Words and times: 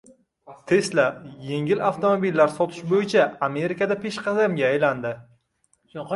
Tesla 0.69 1.03
yengil 1.49 1.83
avtomobillar 1.89 2.49
sotish 2.55 2.81
bo‘yicha 2.95 3.27
Amerikada 3.49 4.01
peshqadamga 4.07 4.69
aylandi. 4.73 5.15